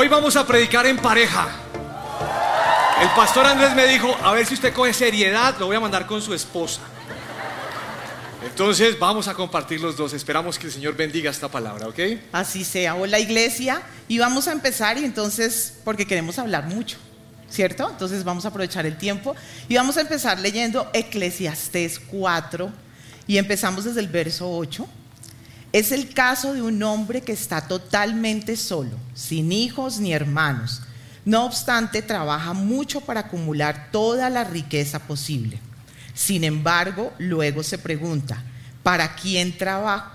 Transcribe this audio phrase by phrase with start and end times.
[0.00, 1.48] Hoy vamos a predicar en pareja.
[3.02, 6.06] El pastor Andrés me dijo, a ver si usted coge seriedad, lo voy a mandar
[6.06, 6.82] con su esposa.
[8.46, 10.12] Entonces vamos a compartir los dos.
[10.12, 11.98] Esperamos que el Señor bendiga esta palabra, ¿ok?
[12.30, 12.94] Así sea.
[12.94, 13.82] Hola iglesia.
[14.06, 16.96] Y vamos a empezar y entonces, porque queremos hablar mucho,
[17.50, 17.90] ¿cierto?
[17.90, 19.34] Entonces vamos a aprovechar el tiempo
[19.68, 22.70] y vamos a empezar leyendo Eclesiastés 4
[23.26, 24.88] y empezamos desde el verso 8.
[25.72, 30.80] Es el caso de un hombre que está totalmente solo, sin hijos ni hermanos.
[31.26, 35.58] No obstante, trabaja mucho para acumular toda la riqueza posible.
[36.14, 38.42] Sin embargo, luego se pregunta,
[38.82, 40.10] ¿para quién trabajo?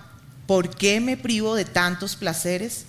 [0.48, 2.86] ¿Por qué me privo de tantos placeres?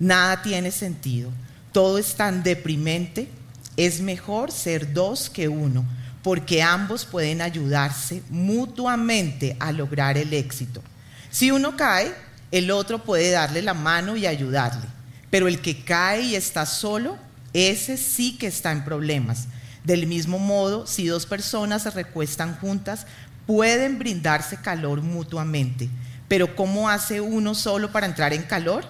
[0.00, 1.30] Nada tiene sentido.
[1.70, 3.28] Todo es tan deprimente.
[3.76, 5.84] Es mejor ser dos que uno,
[6.24, 10.82] porque ambos pueden ayudarse mutuamente a lograr el éxito.
[11.30, 12.12] Si uno cae,
[12.50, 14.86] el otro puede darle la mano y ayudarle.
[15.30, 17.16] Pero el que cae y está solo,
[17.52, 19.46] ese sí que está en problemas.
[19.84, 23.06] Del mismo modo, si dos personas se recuestan juntas,
[23.46, 25.88] pueden brindarse calor mutuamente.
[26.28, 28.84] Pero ¿cómo hace uno solo para entrar en calor?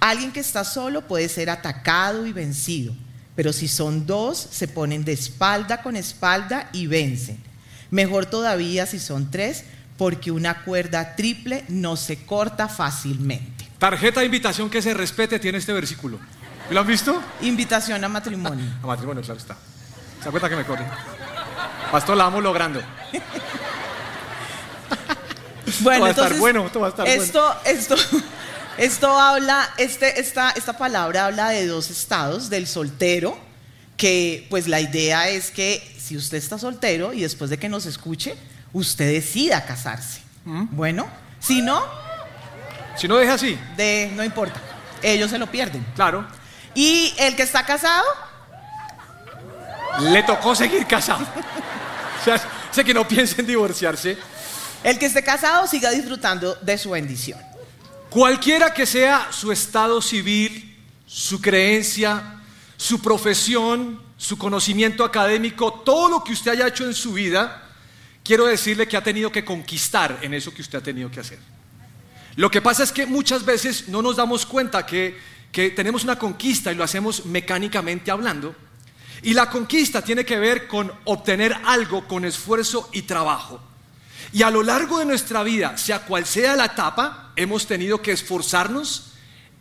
[0.00, 2.94] Alguien que está solo puede ser atacado y vencido,
[3.34, 7.38] pero si son dos, se ponen de espalda con espalda y vencen.
[7.90, 9.64] Mejor todavía si son tres,
[9.96, 13.66] porque una cuerda triple no se corta fácilmente.
[13.78, 16.18] Tarjeta de invitación que se respete tiene este versículo.
[16.70, 17.22] ¿Lo han visto?
[17.42, 18.66] Invitación a matrimonio.
[18.82, 19.56] A matrimonio, claro está.
[20.22, 20.84] ¿Se cuenta que me corre?
[21.92, 22.82] Pastor, la vamos logrando.
[25.80, 27.96] Bueno, va a estar entonces, bueno, esto va a estar esto, esto,
[28.78, 33.36] esto habla, este, esta, esta palabra habla de dos estados, del soltero,
[33.96, 37.84] que pues la idea es que si usted está soltero y después de que nos
[37.84, 38.36] escuche,
[38.76, 40.20] usted decida casarse.
[40.44, 41.06] Bueno,
[41.40, 41.82] si no,
[42.96, 44.60] Si no deja así, de, no importa,
[45.02, 45.84] ellos se lo pierden.
[45.94, 46.26] claro.
[46.74, 48.04] Y el que está casado,
[50.00, 51.24] Le tocó seguir casado.
[52.20, 52.38] O sea,
[52.70, 54.18] sé que no piensa en divorciarse.
[54.84, 57.40] el que esté casado siga disfrutando de su bendición.
[58.10, 62.40] Cualquiera que sea su estado civil, su creencia,
[62.76, 67.62] su profesión, su conocimiento académico, todo lo que usted haya hecho en su vida,
[68.26, 71.38] quiero decirle que ha tenido que conquistar en eso que usted ha tenido que hacer.
[72.34, 75.16] Lo que pasa es que muchas veces no nos damos cuenta que,
[75.52, 78.54] que tenemos una conquista y lo hacemos mecánicamente hablando.
[79.22, 83.60] Y la conquista tiene que ver con obtener algo con esfuerzo y trabajo.
[84.32, 88.12] Y a lo largo de nuestra vida, sea cual sea la etapa, hemos tenido que
[88.12, 89.12] esforzarnos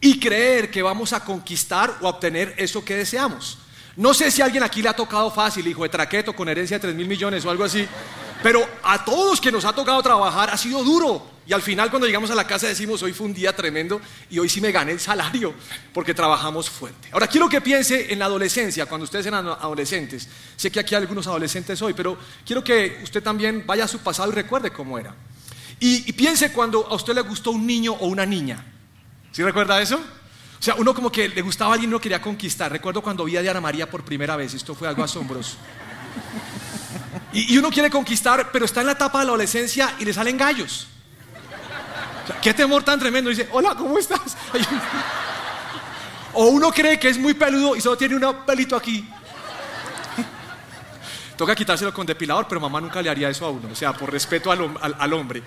[0.01, 3.59] y creer que vamos a conquistar o obtener eso que deseamos.
[3.97, 6.77] No sé si a alguien aquí le ha tocado fácil, hijo de traqueto, con herencia
[6.77, 7.87] de 3 mil millones o algo así,
[8.43, 11.35] pero a todos que nos ha tocado trabajar ha sido duro.
[11.47, 14.01] Y al final cuando llegamos a la casa decimos, hoy fue un día tremendo
[14.31, 15.53] y hoy sí me gané el salario
[15.93, 17.09] porque trabajamos fuerte.
[17.11, 20.27] Ahora quiero que piense en la adolescencia, cuando ustedes eran adolescentes.
[20.55, 23.99] Sé que aquí hay algunos adolescentes hoy, pero quiero que usted también vaya a su
[23.99, 25.13] pasado y recuerde cómo era.
[25.79, 28.65] Y, piense cuando a usted le gustó un niño o una niña.
[29.31, 29.99] ¿Sí recuerda eso?
[30.59, 32.71] O sea, uno como que le gustaba a alguien y no quería conquistar.
[32.71, 35.57] Recuerdo cuando vi a Diana María por primera vez, esto fue algo asombroso.
[37.33, 40.37] Y, uno quiere conquistar, pero está en la etapa de la adolescencia y le salen
[40.37, 40.87] gallos.
[42.23, 43.29] O sea, qué temor tan tremendo.
[43.29, 44.37] Dice, hola, ¿cómo estás?
[46.37, 49.07] O uno cree que es muy peludo y solo tiene un pelito aquí.
[51.37, 54.11] Toca quitárselo con depilador, pero mamá nunca le haría eso a uno, o sea, por
[54.11, 55.43] respeto al, al- al hombre.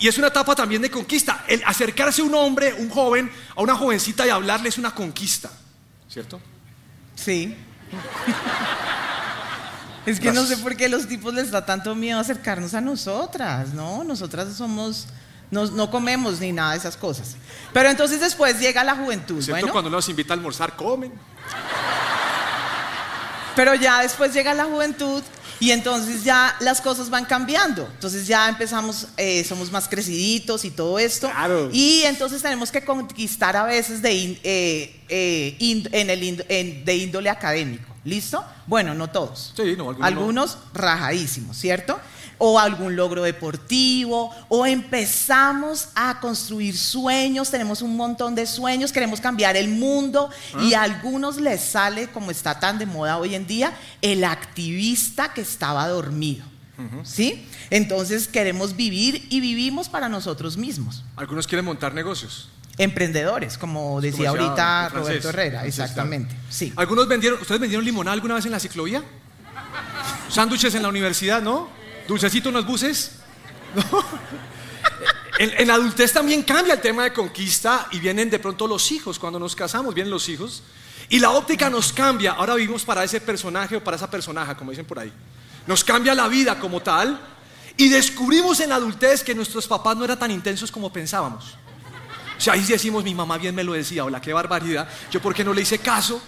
[0.00, 1.44] Y es una etapa también de conquista.
[1.48, 5.50] El acercarse a un hombre, un joven, a una jovencita y hablarle es una conquista,
[6.08, 6.40] ¿cierto?
[7.14, 7.56] Sí.
[10.06, 13.74] Es que no sé por qué los tipos les da tanto miedo acercarnos a nosotras,
[13.74, 14.02] ¿no?
[14.04, 15.06] Nosotras somos,
[15.50, 17.36] no, no comemos ni nada de esas cosas.
[17.72, 19.60] Pero entonces después llega la juventud, ¿Cierto?
[19.60, 21.12] bueno, Cuando nos invita a almorzar, comen.
[23.56, 25.22] Pero ya después llega la juventud
[25.58, 27.86] y entonces ya las cosas van cambiando.
[27.92, 31.28] Entonces ya empezamos, eh, somos más creciditos y todo esto.
[31.30, 31.68] Claro.
[31.72, 35.56] Y entonces tenemos que conquistar a veces de, eh, eh,
[35.92, 37.84] en el en- de índole académico.
[38.02, 38.42] ¿Listo?
[38.66, 39.52] Bueno, no todos.
[39.54, 40.04] Sí, no, algunos no.
[40.06, 42.00] algunos rajadísimos, ¿cierto?
[42.42, 49.20] O algún logro deportivo, o empezamos a construir sueños, tenemos un montón de sueños, queremos
[49.20, 53.46] cambiar el mundo y a algunos les sale, como está tan de moda hoy en
[53.46, 56.44] día, el activista que estaba dormido.
[57.02, 57.46] ¿Sí?
[57.68, 61.04] Entonces queremos vivir y vivimos para nosotros mismos.
[61.16, 62.48] Algunos quieren montar negocios.
[62.78, 66.34] Emprendedores, como decía Como decía ahorita francés, Roberto Herrera, francés, exactamente.
[66.34, 66.46] claro.
[66.48, 66.72] Sí.
[66.76, 69.02] ¿Algunos vendieron, ustedes vendieron limonada alguna vez en la ciclovía?
[70.30, 71.68] ¿Sándwiches en la universidad, no?
[72.06, 73.12] ¿Dulcecito en los buses?
[75.38, 79.38] En, adultez también cambia el tema de conquista y vienen de pronto los hijos, cuando
[79.38, 80.62] nos casamos vienen los hijos
[81.08, 82.32] Y la óptica nos cambia.
[82.32, 85.10] Ahora vivimos para ese personaje o para esa personaje, como dicen por ahí.
[85.66, 87.18] Nos cambia la vida como tal.
[87.76, 91.56] Y descubrimos en la adultez que nuestros papás no eran tan intensos como pensábamos.
[92.36, 94.88] O sea, ahí decimos, mi mamá bien me lo decía, hola, qué barbaridad.
[95.10, 96.20] Yo, ¿por qué no le hice caso?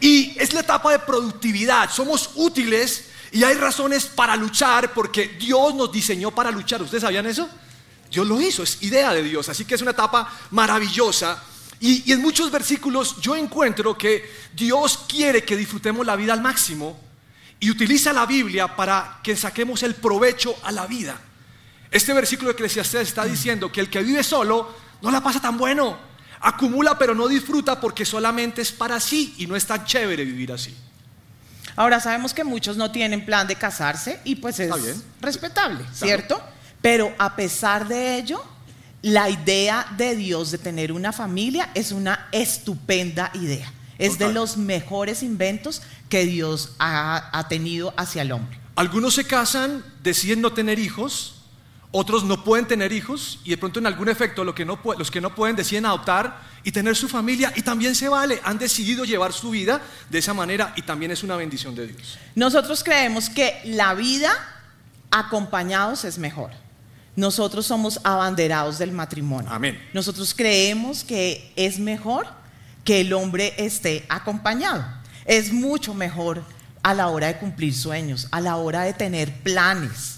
[0.00, 1.90] Y es la etapa de productividad.
[1.90, 6.82] Somos útiles y hay razones para luchar porque Dios nos diseñó para luchar.
[6.82, 7.48] ¿Ustedes sabían eso?
[8.10, 9.48] Dios lo hizo, es idea de Dios.
[9.48, 11.42] Así que es una etapa maravillosa.
[11.80, 16.98] Y, en muchos versículos yo encuentro que Dios quiere que disfrutemos la vida al máximo
[17.60, 21.20] y utiliza la Biblia para que saquemos el provecho a la vida.
[21.90, 25.56] Este versículo de Eclesiastés está diciendo que el que vive solo no la pasa tan
[25.58, 25.98] bueno.
[26.40, 30.52] Acumula pero no disfruta porque solamente es para sí y no es tan chévere vivir
[30.52, 30.74] así.
[31.76, 34.72] Ahora sabemos que muchos no tienen plan de casarse y pues es
[35.20, 36.42] respetable, ¿cierto?
[36.80, 38.42] Pero a pesar de ello,
[39.02, 43.72] la idea de Dios de tener una familia es una estupenda idea.
[43.98, 48.58] Es de los mejores inventos que Dios ha, ha, tenido hacia el hombre.
[48.74, 51.35] Algunos se casan, deciden no tener hijos,
[51.90, 55.10] otros no pueden tener hijos y de pronto en algún efecto los que, no, los
[55.10, 59.04] que no pueden deciden adoptar y tener su familia y también se vale, han decidido
[59.04, 59.80] llevar su vida
[60.10, 62.18] de esa manera y también es una bendición de Dios.
[62.34, 64.32] Nosotros creemos que la vida
[65.10, 66.50] acompañados es mejor.
[67.14, 69.50] Nosotros somos abanderados del matrimonio.
[69.50, 69.80] Amén.
[69.94, 72.26] Nosotros creemos que es mejor
[72.84, 74.84] que el hombre esté acompañado.
[75.24, 76.42] Es mucho mejor
[76.82, 80.15] a la hora de cumplir sueños, a la hora de tener planes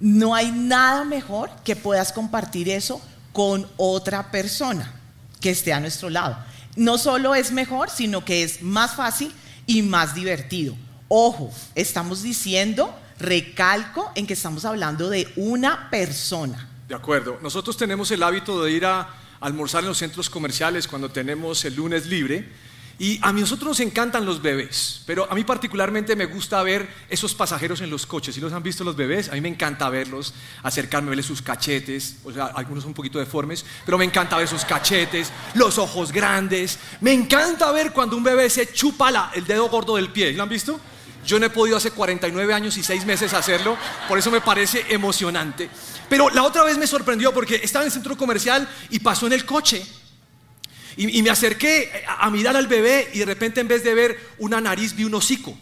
[0.00, 3.00] no hay nada mejor que puedas compartir eso
[3.32, 4.92] con otra persona
[5.40, 6.36] que esté a nuestro lado.
[6.76, 9.32] No solo es mejor, sino que es más fácil
[9.66, 10.74] y más divertido.
[11.08, 16.68] Ojo, estamos diciendo, recalco en que estamos hablando de una persona.
[16.88, 19.08] De acuerdo, nosotros tenemos el hábito de ir a
[19.40, 22.48] almorzar en los centros comerciales cuando tenemos el lunes libre
[22.98, 27.34] y a nosotros nos encantan los bebés, pero a mí particularmente me gusta ver esos
[27.34, 28.34] pasajeros en los coches.
[28.34, 29.28] ¿Si los han visto los bebés?
[29.30, 30.32] A mí me encanta verlos,
[30.62, 34.64] acercarme, verles sus cachetes, o sea, algunos un poquito deformes, pero me encanta ver sus
[34.64, 36.78] cachetes, los ojos grandes.
[37.00, 40.32] Me encanta ver cuando un bebé se chupa la, el dedo gordo del pie.
[40.32, 40.78] ¿Lo han visto?
[41.26, 43.76] Yo no he podido hace 49 años y 6 meses hacerlo,
[44.08, 45.68] por eso me parece emocionante.
[46.08, 49.32] Pero la otra vez me sorprendió porque estaba en el centro comercial y pasó en
[49.32, 49.84] el coche
[50.96, 54.60] y, me acerqué a, mirar al bebé y de repente en vez de ver una
[54.60, 55.56] nariz vi un hocico.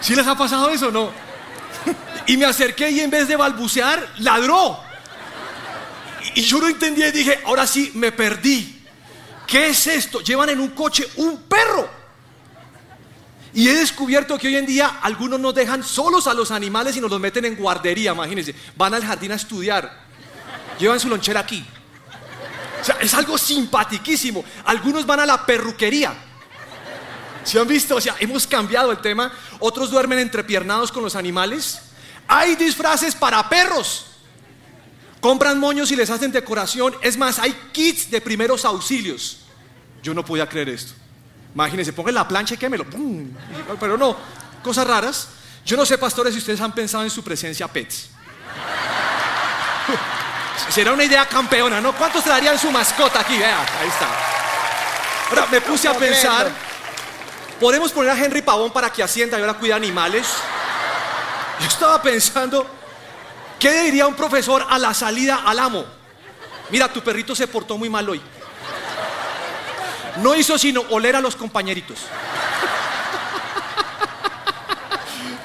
[0.00, 1.12] ¿Sí les ha pasado eso o no?
[2.26, 4.78] Y me acerqué y en vez de balbucear, ladró.
[6.34, 8.80] Y yo no entendía y dije, ahora sí, me perdí.
[9.46, 10.20] ¿Qué es esto?
[10.20, 11.88] Llevan en un coche un perro.
[13.54, 17.00] Y he descubierto que hoy en día algunos nos dejan solos a los animales y
[17.00, 18.54] nos los meten en guardería, imagínense.
[18.76, 19.92] Van al jardín a estudiar.
[20.78, 21.64] Llevan su lonchera aquí.
[22.82, 24.44] O sea, es algo simpatiquísimo.
[24.64, 26.12] Algunos van a la perruquería.
[27.44, 27.94] ¿Se han visto?
[27.94, 29.32] O sea, hemos cambiado el tema.
[29.60, 31.80] Otros duermen entrepiernados con los animales.
[32.26, 34.06] Hay disfraces para perros.
[35.20, 36.92] Compran moños y les hacen decoración.
[37.02, 39.38] Es más, hay kits de primeros auxilios.
[40.02, 40.94] Yo no podía creer esto.
[41.54, 42.84] Imagínense, pongan la plancha y quémelo.
[43.78, 44.16] Pero no,
[44.64, 45.28] cosas raras.
[45.64, 48.08] Yo no sé, pastores, si ustedes han pensado en su presencia pets.
[50.68, 51.92] Será una idea campeona, ¿no?
[51.92, 53.36] ¿Cuántos traerían su mascota aquí?
[53.36, 54.08] Vea, ahí está.
[55.30, 56.50] Ahora me puse a pensar,
[57.58, 60.26] ¿podemos poner a Henry Pavón para que ascienda y ahora cuide animales?
[61.60, 62.66] Yo estaba pensando,
[63.58, 65.84] ¿qué diría un profesor a la salida al amo?
[66.70, 68.20] Mira, tu perrito se portó muy mal hoy.
[70.16, 71.98] No hizo sino oler a los compañeritos.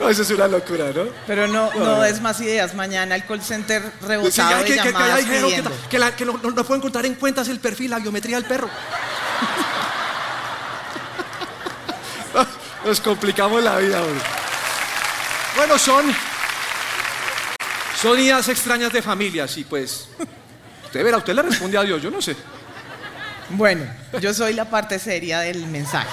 [0.08, 1.04] No, eso es una locura, ¿no?
[1.28, 2.74] Pero no, no es más ideas.
[2.74, 7.06] Mañana el call center rebotado que, de que, llamadas que, que, no, no, pueden contar
[7.06, 8.70] en cuentas el perfil, la biometría del perro.
[12.86, 14.18] Nos complicamos la vida, hoy.
[15.58, 16.06] Bueno, son...
[18.02, 20.08] Son ideas extrañas de familias y pues...
[20.86, 22.34] Usted verá, usted le responde a Dios, yo no sé.
[23.50, 23.86] Bueno,
[24.22, 26.08] yo soy la parte seria del mensaje.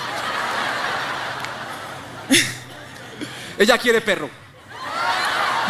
[3.58, 4.28] Ella quiere perro.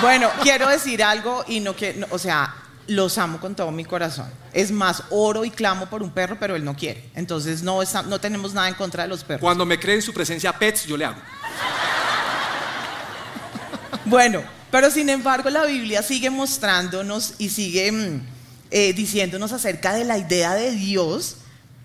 [0.01, 2.55] Bueno, quiero decir algo y no que, o sea,
[2.87, 4.31] los amo con todo mi corazón.
[4.53, 7.11] Es más, oro y clamo por un perro, pero él no quiere.
[7.15, 9.41] Entonces no, no tenemos nada en contra de los perros.
[9.41, 11.21] Cuando me creen su presencia pets, yo le hago.
[14.05, 18.27] Bueno, pero sin embargo la Biblia sigue mostrándonos y sigue mm,
[18.71, 21.37] eh, diciéndonos acerca de la idea de Dios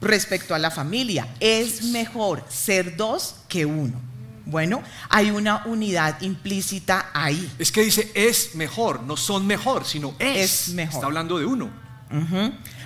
[0.01, 1.27] respecto a la familia.
[1.39, 4.09] Es mejor ser dos que uno.
[4.50, 7.51] Bueno, hay una unidad implícita ahí.
[7.60, 10.70] Es que dice es mejor, no son mejor, sino es.
[10.70, 10.96] mejor.
[10.96, 11.70] Está hablando de uno.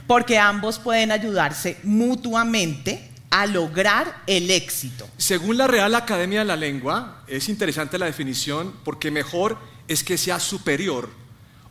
[0.05, 5.07] Porque ambos pueden ayudarse mutuamente a lograr el éxito.
[5.17, 10.17] Según la Real Academia de la Lengua, es interesante la definición porque mejor es que
[10.17, 11.09] sea superior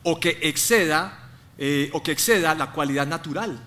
[0.03, 1.23] o que exceda
[1.59, 3.61] eh, o que exceda la cualidad natural.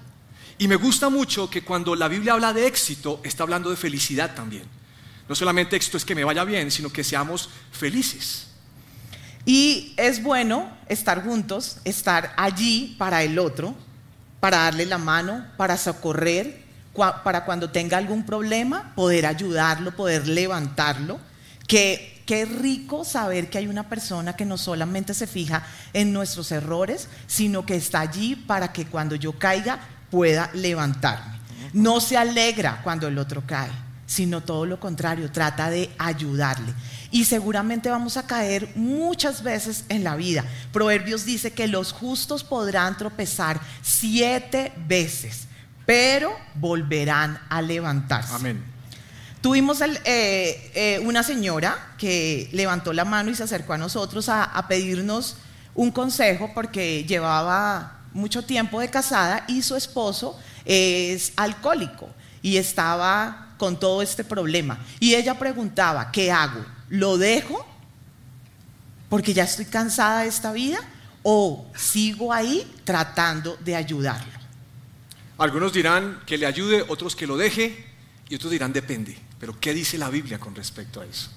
[0.58, 4.36] Y me gusta mucho que cuando la Biblia habla de éxito, está hablando de felicidad
[4.36, 4.64] también.
[5.28, 8.48] No solamente éxito es que me vaya bien, sino que seamos felices.
[9.46, 13.76] Y es bueno estar juntos, estar allí para el otro,
[14.40, 16.64] para darle la mano, para socorrer,
[17.24, 21.20] para cuando tenga algún problema, poder ayudarlo, poder levantarlo.
[21.68, 25.64] Que qué rico saber que hay una persona que no solamente se fija
[25.94, 29.80] en nuestros errores, sino que está allí para que cuando yo caiga
[30.10, 31.40] pueda levantarme.
[31.74, 33.70] No se alegra cuando el otro cae,
[34.06, 36.74] sino todo lo contrario, trata de ayudarle.
[37.12, 40.44] Y seguramente vamos a caer muchas veces en la vida.
[40.72, 45.48] Proverbios dice que los justos podrán tropezar siete veces
[45.86, 48.34] pero volverán a levantarse.
[48.34, 48.64] Amén.
[49.42, 54.66] Tuvimos eh, eh, una señora que levantó la mano y se acercó a nosotros a,
[54.68, 55.38] pedirnos
[55.76, 62.10] un consejo porque llevaba mucho tiempo de casada y su esposo es alcohólico
[62.42, 64.80] y estaba con todo este problema.
[65.00, 66.66] Y ella preguntaba, ¿qué hago?
[66.90, 67.66] ¿Lo dejo?
[69.10, 70.80] Porque ya estoy cansada de esta vida
[71.24, 74.34] o sigo ahí tratando de ayudarlo.
[75.38, 77.86] Algunos dirán que le ayude, otros que lo deje
[78.30, 79.18] y otros dirán depende.
[79.40, 81.30] Pero ¿qué dice la Biblia con respecto a eso?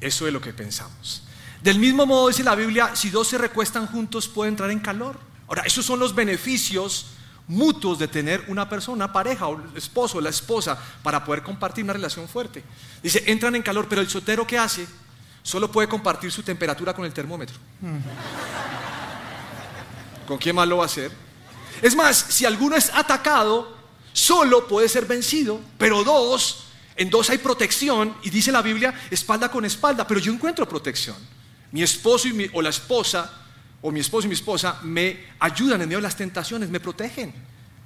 [0.00, 1.22] Eso es lo que pensamos.
[1.62, 5.18] Del mismo modo dice la Biblia, si dos se recuestan juntos pueden entrar en calor.
[5.48, 7.06] Ahora, esos son los beneficios
[7.48, 11.84] mutuos de tener una persona, pareja, o el esposo, o la esposa, para poder compartir
[11.84, 12.62] una relación fuerte.
[13.02, 14.86] Dice, entran en calor, pero el soltero que hace
[15.42, 17.56] solo puede compartir su temperatura con el termómetro.
[20.26, 21.12] ¿Con quién más lo va a hacer?
[21.80, 23.76] Es más, si alguno es atacado,
[24.12, 26.64] solo puede ser vencido, pero dos,
[26.96, 31.16] en dos hay protección y dice la Biblia espalda con espalda, pero yo encuentro protección.
[31.70, 33.30] Mi esposo y o la esposa,
[33.86, 37.32] o mi esposo y mi esposa me ayudan en medio de las tentaciones, me protegen.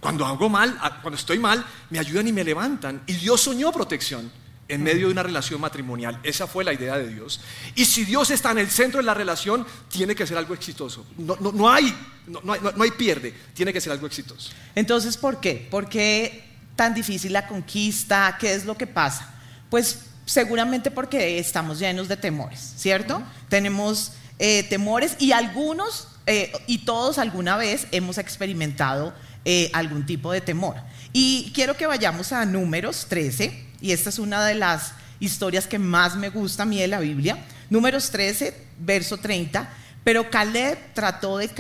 [0.01, 3.03] Cuando hago mal, cuando estoy mal, me ayudan y me levantan.
[3.07, 4.33] Y Dios soñó protección
[4.67, 6.19] en medio de una relación matrimonial.
[6.23, 7.43] Esa fue la idea de Dios.
[7.75, 11.07] Y si Dios está en el centro de la relación, tiene que ser algo exitoso.
[11.19, 11.95] No, no, hay,
[12.27, 14.53] no, hay, no hay pierde, tiene que ser algo exitoso.
[14.75, 15.69] Entonces, ¿por qué?
[15.71, 16.45] ¿Por qué
[16.77, 18.39] tan difícil la conquista?
[18.41, 19.35] ¿Qué es lo que pasa?
[19.69, 23.23] Pues seguramente porque estamos llenos de temores, ¿cierto?
[23.51, 29.13] Tenemos eh, temores y algunos, eh, y todos alguna vez hemos experimentado
[29.45, 30.77] eh, algún tipo de temor.
[31.13, 35.79] Y quiero que vayamos a números 13 y esta es una de las historias que
[35.79, 37.45] más me gusta a mí de la Biblia.
[37.69, 39.69] Números 13, verso 30.
[40.05, 41.51] Pero Caleb trató de,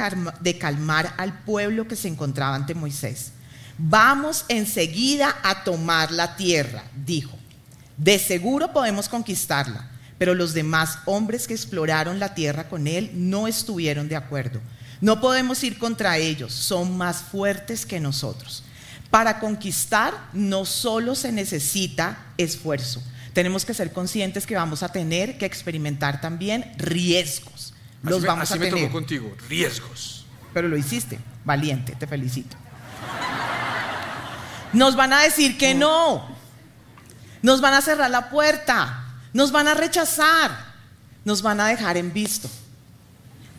[0.41, 3.33] de calmar al pueblo que se encontraba ante Moisés.
[3.77, 7.37] Vamos enseguida a tomar la tierra, dijo.
[7.99, 9.90] De seguro podemos conquistarla,
[10.21, 14.61] pero los demás hombres que exploraron la tierra con él no estuvieron de acuerdo.
[15.01, 18.63] No podemos ir contra ellos, son más fuertes que nosotros.
[19.09, 25.39] Para conquistar no solo se necesita esfuerzo, tenemos que ser conscientes que vamos a tener
[25.39, 27.73] que experimentar también riesgos.
[28.03, 28.75] Los vamos a tener.
[28.75, 30.27] me contigo, riesgos.
[30.53, 32.59] Pero lo hiciste, valiente, te felicito.
[34.75, 36.29] Nos van a decir que no.
[37.41, 39.07] Nos van a cerrar la puerta.
[39.33, 40.71] Nos van a rechazar.
[41.25, 42.49] Nos van a dejar en visto.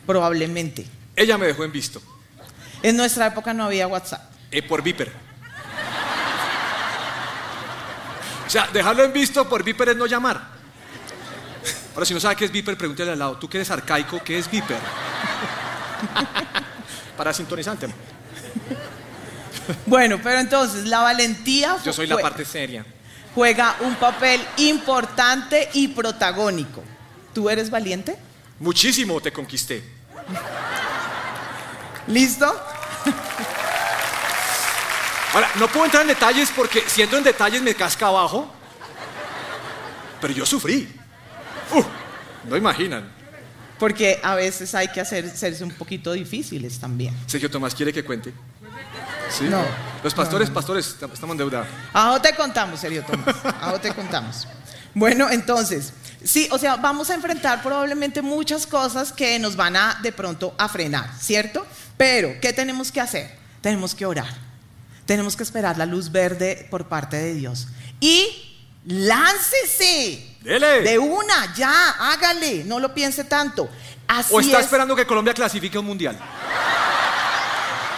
[0.06, 0.86] Probablemente.
[1.16, 2.02] Ella me dejó en visto.
[2.82, 4.32] En nuestra época no había WhatsApp.
[4.50, 5.12] Eh, por Viper.
[8.46, 10.42] O sea, dejarlo en visto por Viper es no llamar.
[11.94, 13.36] Ahora, si no sabe qué es Viper, pregúntele al lado.
[13.38, 14.78] Tú que eres arcaico, ¿qué es Viper?
[17.16, 17.88] Para sintonizante.
[19.86, 21.76] Bueno, pero entonces la valentía.
[21.84, 22.84] Yo soy la parte seria.
[23.34, 26.82] Juega un papel importante y protagónico.
[27.32, 28.16] ¿Tú eres valiente?
[28.60, 29.82] Muchísimo te conquisté.
[32.06, 32.46] ¿Listo?
[35.32, 38.52] Ahora, no puedo entrar en detalles porque siendo en detalles me casca abajo,
[40.20, 40.88] pero yo sufrí.
[42.48, 43.10] no imaginan.
[43.78, 47.16] Porque a veces hay que hacerse un poquito difíciles también.
[47.26, 48.32] Sergio Tomás quiere que cuente.
[49.36, 49.44] ¿Sí?
[49.44, 49.64] No.
[50.02, 51.66] Los pastores, pastores, estamos en deuda.
[51.92, 53.34] Ajo te contamos, Sergio Tomás.
[53.60, 54.46] Ajo te contamos.
[54.94, 59.98] Bueno, entonces, sí, o sea, vamos a enfrentar probablemente muchas cosas que nos van a
[60.02, 61.66] de pronto a frenar, ¿cierto?
[61.96, 63.38] Pero, ¿qué tenemos que hacer?
[63.62, 64.34] Tenemos que orar.
[65.06, 67.68] Tenemos que esperar la luz verde por parte de Dios.
[68.00, 68.26] Y
[68.84, 70.36] láncese.
[70.42, 70.82] Dele.
[70.82, 73.70] De una, ya, hágale, no lo piense tanto.
[74.30, 76.18] ¿O está esperando que Colombia clasifique un mundial?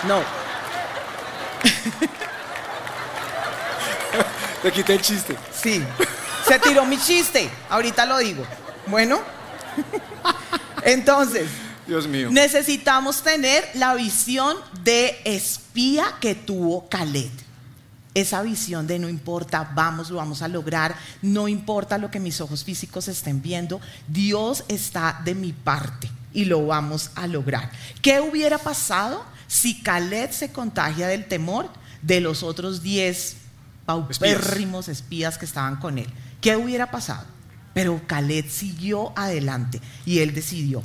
[0.07, 0.44] No.
[4.63, 5.37] Te quité el chiste.
[5.53, 5.85] Sí.
[6.47, 7.51] Se tiró mi chiste.
[7.69, 8.47] Ahorita lo digo.
[8.87, 9.21] Bueno.
[10.83, 11.49] Entonces,
[11.87, 12.31] Dios mío.
[12.31, 17.31] necesitamos tener la visión de espía que tuvo Caleb.
[18.15, 22.41] Esa visión de no importa, vamos, lo vamos a lograr, no importa lo que mis
[22.41, 27.71] ojos físicos estén viendo, Dios está de mi parte y lo vamos a lograr.
[28.03, 31.71] ¿Qué hubiera pasado si Caleb se contagia del temor
[32.03, 33.37] de los otros 10
[33.87, 36.13] paupérrimos espías que estaban con él?
[36.41, 37.25] ¿Qué hubiera pasado?
[37.73, 40.83] Pero Caleb siguió adelante y él decidió.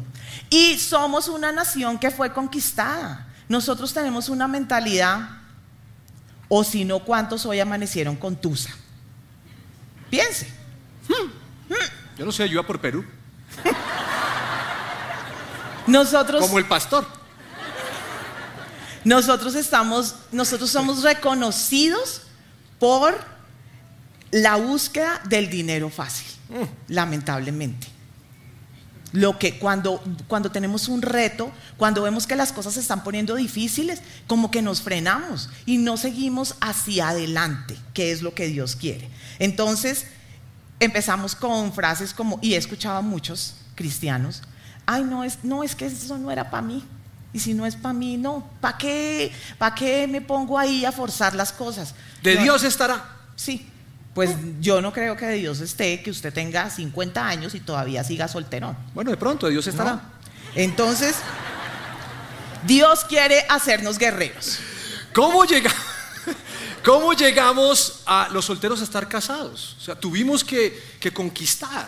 [0.51, 3.27] Y somos una nación que fue conquistada.
[3.47, 5.29] Nosotros tenemos una mentalidad,
[6.47, 8.69] o si no, ¿cuántos hoy amanecieron con Tusa?
[10.11, 10.47] Piense.
[12.19, 13.03] Yo no sé, yo iba por Perú.
[15.87, 17.18] Nosotros, Como el pastor.
[19.03, 22.23] Nosotros estamos, nosotros somos reconocidos
[22.79, 23.17] por
[24.31, 26.27] la búsqueda del dinero fácil,
[26.87, 27.87] lamentablemente.
[29.11, 33.35] Lo que cuando, cuando tenemos un reto, cuando vemos que las cosas se están poniendo
[33.35, 38.75] difíciles, como que nos frenamos y no seguimos hacia adelante, que es lo que Dios
[38.75, 39.09] quiere.
[39.39, 40.05] Entonces,
[40.79, 44.43] empezamos con frases como, y he escuchado a muchos cristianos,
[44.85, 46.83] ay, no es, no, es que eso no era para mí.
[47.33, 48.49] Y si no es para mí, no.
[48.59, 51.93] ¿Para qué, ¿Para qué me pongo ahí a forzar las cosas?
[52.23, 53.05] De Dios estará.
[53.35, 53.69] Sí.
[54.15, 58.03] Pues yo no creo que de Dios esté que usted tenga 50 años y todavía
[58.03, 58.75] siga solterón.
[58.93, 59.91] Bueno, de pronto, de Dios estará.
[59.93, 60.01] ¿no?
[60.55, 61.15] Entonces,
[62.65, 64.59] Dios quiere hacernos guerreros.
[65.13, 65.73] ¿Cómo, llega-
[66.83, 69.75] ¿Cómo llegamos a los solteros a estar casados?
[69.79, 71.87] O sea, tuvimos que, que conquistar.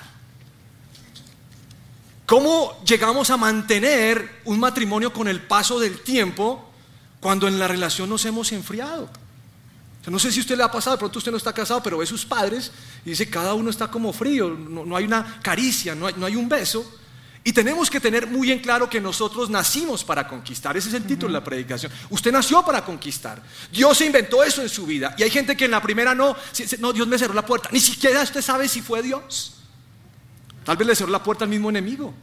[2.31, 6.71] ¿Cómo llegamos a mantener un matrimonio con el paso del tiempo
[7.19, 9.03] cuando en la relación nos hemos enfriado?
[9.03, 11.83] O sea, no sé si usted le ha pasado, de pronto usted no está casado,
[11.83, 12.71] pero ve sus padres
[13.03, 16.25] y dice, cada uno está como frío, no, no hay una caricia, no hay, no
[16.25, 16.89] hay un beso.
[17.43, 20.77] Y tenemos que tener muy en claro que nosotros nacimos para conquistar.
[20.77, 21.91] Ese es el título de la predicación.
[22.11, 23.43] Usted nació para conquistar.
[23.73, 25.13] Dios se inventó eso en su vida.
[25.17, 26.37] Y hay gente que en la primera no,
[26.79, 27.67] no, Dios me cerró la puerta.
[27.73, 29.57] Ni siquiera usted sabe si fue Dios.
[30.71, 32.13] Tal vez le cerró la puerta al mismo enemigo.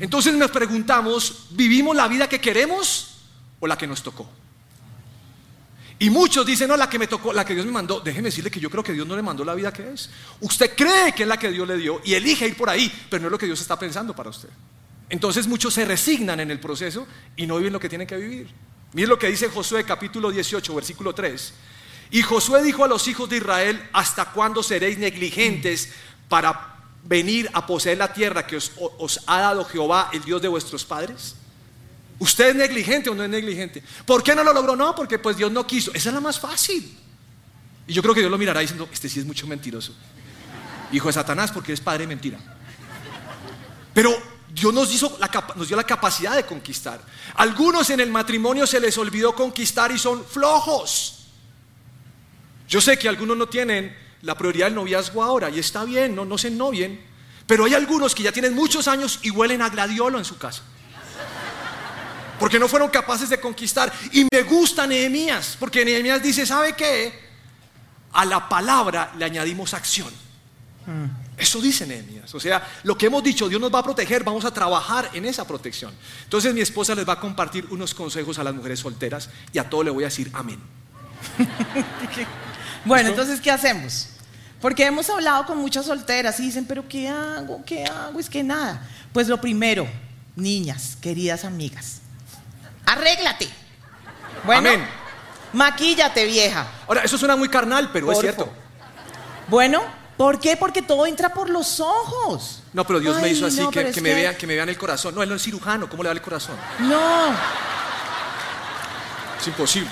[0.00, 3.20] Entonces nos preguntamos, ¿vivimos la vida que queremos
[3.58, 4.28] o la que nos tocó?
[5.98, 8.00] Y muchos dicen, no, la que me tocó, la que Dios me mandó.
[8.00, 10.10] Déjeme decirle que yo creo que Dios no le mandó la vida que es.
[10.42, 13.22] Usted cree que es la que Dios le dio y elige ir por ahí, pero
[13.22, 14.50] no es lo que Dios está pensando para usted.
[15.08, 18.48] Entonces muchos se resignan en el proceso y no viven lo que tienen que vivir.
[18.92, 21.54] Miren lo que dice Josué capítulo 18, versículo 3.
[22.10, 25.94] Y Josué dijo a los hijos de Israel, ¿hasta cuándo seréis negligentes
[26.28, 26.75] para
[27.06, 31.36] venir a poseer la tierra que os, ha dado Jehová, el Dios de vuestros padres?
[32.18, 33.82] ¿Usted es negligente o no es negligente?
[34.04, 34.74] ¿Por qué no lo logró?
[34.74, 35.90] No, porque pues Dios no quiso.
[35.94, 36.96] Esa es la más fácil.
[37.86, 39.94] Y yo creo que Dios lo mirará diciendo, este sí es mucho mentiroso.
[40.92, 42.38] Hijo de Satanás, porque es padre de mentira.
[43.92, 44.16] Pero
[44.48, 44.88] Dios nos,
[45.56, 47.00] nos dio la capacidad de conquistar.
[47.34, 51.26] Algunos en el matrimonio se les olvidó conquistar y son flojos.
[52.68, 56.24] Yo sé que algunos no tienen la prioridad del noviazgo ahora y está bien, no,
[56.24, 57.00] no se novien.
[57.46, 60.62] Pero hay algunos que ya tienen muchos años y huelen a gladiolo en su casa.
[62.38, 63.92] Porque no fueron capaces de conquistar.
[64.12, 67.26] Y me gusta Nehemías, porque Nehemías dice, ¿sabe qué?
[68.12, 70.12] A la palabra le añadimos acción.
[71.36, 72.34] Eso dice Nehemías.
[72.34, 75.24] O sea, lo que hemos dicho, Dios nos va a proteger, vamos a trabajar en
[75.24, 75.92] esa protección.
[76.24, 79.68] Entonces mi esposa les va a compartir unos consejos a las mujeres solteras y a
[79.68, 80.60] todo le voy a decir amén.
[82.86, 84.08] Bueno, entonces, ¿qué hacemos?
[84.60, 87.62] Porque hemos hablado con muchas solteras y dicen, pero ¿qué hago?
[87.64, 88.18] ¿Qué hago?
[88.18, 88.80] Es que nada.
[89.12, 89.86] Pues lo primero,
[90.36, 92.00] niñas, queridas amigas,
[92.86, 93.48] arréglate.
[94.44, 94.86] Bueno, Amén.
[95.52, 96.66] maquíllate, vieja.
[96.86, 98.52] Ahora, eso suena muy carnal, pero es cierto.
[99.48, 99.82] Bueno,
[100.16, 100.56] ¿por qué?
[100.56, 102.62] Porque todo entra por los ojos.
[102.72, 104.68] No, pero Dios me hizo así, no, que, es que me vean, que me vean
[104.68, 105.14] el corazón.
[105.14, 106.56] No, él no es cirujano, ¿cómo le va el corazón?
[106.80, 107.30] No,
[109.40, 109.90] Es imposible.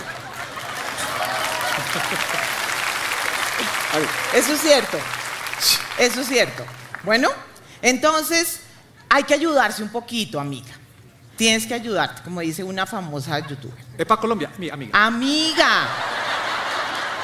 [4.33, 4.99] Eso es cierto.
[5.99, 6.65] Eso es cierto.
[7.03, 7.29] Bueno,
[7.83, 8.61] entonces
[9.09, 10.73] hay que ayudarse un poquito, amiga.
[11.37, 13.77] Tienes que ayudarte, como dice una famosa youtuber.
[13.99, 15.07] es para Colombia, mi amiga.
[15.07, 15.89] Amiga,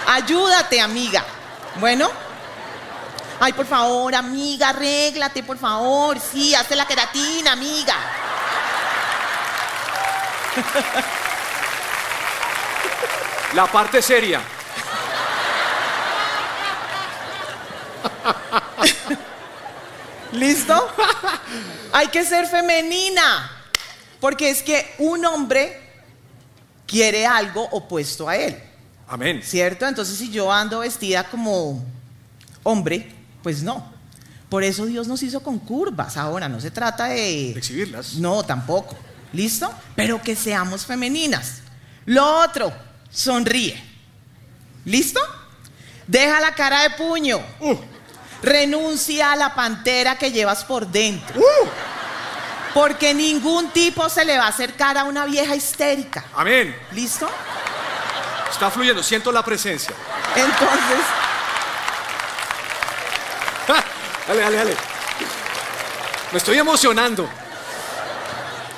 [0.06, 1.24] ayúdate, amiga.
[1.76, 2.11] Bueno,
[3.38, 6.18] ay, por favor, amiga, arréglate, por favor.
[6.18, 7.94] Sí, hazte la queratina, amiga.
[13.54, 14.40] La parte seria.
[20.33, 20.88] ¿Listo?
[21.93, 23.51] Hay que ser femenina.
[24.21, 25.81] Porque es que un hombre
[26.87, 28.62] quiere algo opuesto a él.
[29.09, 29.40] Amén.
[29.43, 29.87] ¿Cierto?
[29.87, 31.85] Entonces si yo ando vestida como
[32.62, 33.11] hombre,
[33.43, 33.93] pues no.
[34.49, 36.16] Por eso Dios nos hizo con curvas.
[36.16, 37.53] Ahora no se trata de...
[37.53, 38.14] De exhibirlas.
[38.14, 38.97] No, tampoco.
[39.33, 39.73] ¿Listo?
[39.95, 41.61] Pero que seamos femeninas.
[42.05, 42.73] Lo otro,
[43.11, 43.83] sonríe.
[44.85, 45.21] ¿Listo?
[46.07, 47.40] Deja la cara de puño.
[47.61, 47.77] Uh,
[48.42, 51.38] Renuncia a la pantera que llevas por dentro.
[51.40, 51.68] uh,
[52.74, 56.24] Porque ningún tipo se le va a acercar a una vieja histérica.
[56.35, 56.76] amén.
[56.92, 57.29] ¿Listo?
[58.50, 59.92] Está fluyendo, siento la presencia.
[60.37, 60.98] Entonces,
[63.66, 63.85] ¡Ja!
[64.29, 64.76] Dale, dale, dale.
[66.33, 67.29] Me estoy emocionando.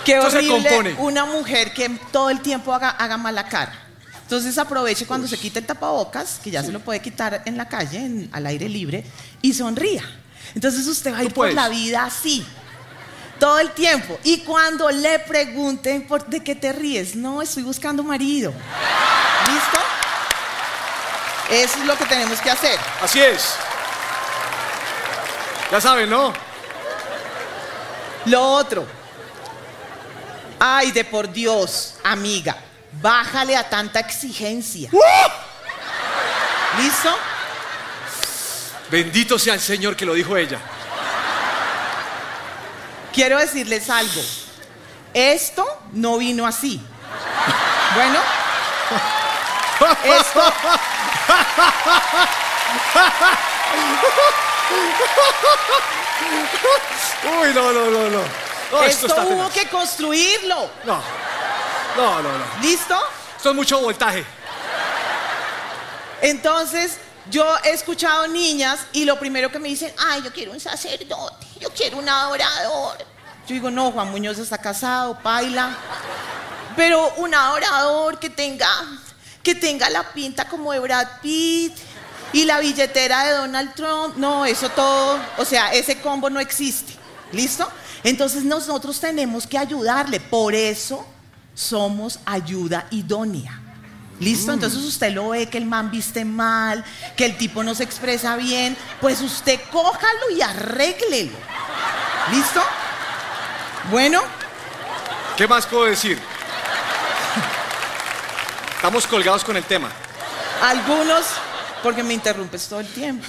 [0.04, 0.94] qué Esto se horrible compone.
[0.98, 3.72] una mujer que todo el tiempo haga, haga mala cara.
[4.32, 7.68] Entonces aproveche cuando se quite el tapabocas, que ya se lo puede quitar en la
[7.68, 9.04] calle, en- al aire libre,
[9.42, 10.02] y sonría.
[10.54, 12.42] Entonces usted va a ir por la vida así,
[13.38, 14.18] todo el tiempo.
[14.24, 18.54] Y cuando le pregunten por, de qué te ríes, no, estoy buscando marido.
[19.52, 19.78] ¿Listo?
[21.50, 22.78] Eso es lo que tenemos que hacer.
[23.02, 23.50] Así es.
[25.70, 26.32] Ya saben, ¿no?
[28.24, 28.86] Lo otro.
[30.58, 32.56] Ay, de por Dios, amiga,
[33.00, 34.90] bájale a tanta exigencia.
[36.78, 37.16] ¿Listo?
[38.90, 40.58] Bendito sea el Señor que lo dijo ella.
[43.12, 44.22] Quiero decirles algo.
[45.14, 46.80] Esto no vino así.
[47.94, 48.18] Bueno,
[50.04, 50.40] esto,
[57.40, 58.22] Uy, no, no, no, no.
[58.72, 60.70] No, esto esto está hubo que construirlo.
[60.84, 61.02] No.
[61.96, 62.44] No, no, no.
[62.62, 62.96] ¿Listo?
[63.36, 64.24] Esto es mucho voltaje.
[66.20, 66.98] Entonces,
[67.30, 71.46] yo he escuchado niñas y lo primero que me dicen, ay, yo quiero un sacerdote,
[71.60, 72.98] yo quiero un adorador.
[73.46, 75.76] Yo digo, no, Juan Muñoz está casado, paila.
[76.76, 78.68] Pero un adorador que tenga,
[79.42, 81.74] que tenga la pinta como de Brad Pitt
[82.32, 84.16] y la billetera de Donald Trump.
[84.16, 86.94] No, eso todo, o sea, ese combo no existe.
[87.32, 87.68] ¿Listo?
[88.04, 90.20] Entonces nosotros tenemos que ayudarle.
[90.20, 91.06] Por eso
[91.54, 93.58] somos ayuda idónea.
[94.20, 94.52] ¿Listo?
[94.52, 96.84] Entonces usted lo ve que el man viste mal,
[97.16, 101.32] que el tipo no se expresa bien, pues usted cójalo y arréglelo.
[102.30, 102.62] ¿Listo?
[103.90, 104.20] Bueno,
[105.36, 106.18] ¿Qué más puedo decir?
[108.76, 109.90] Estamos colgados con el tema.
[110.62, 111.26] algunos,
[111.82, 113.26] porque me interrumpes todo el tiempo.